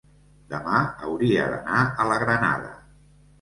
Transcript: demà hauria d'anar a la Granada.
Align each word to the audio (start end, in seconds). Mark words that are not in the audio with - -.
demà 0.53 0.79
hauria 1.07 1.43
d'anar 1.51 1.83
a 2.05 2.09
la 2.13 2.19
Granada. 2.25 2.73